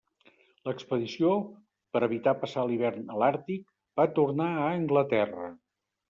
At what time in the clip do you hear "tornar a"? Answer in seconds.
4.21-4.71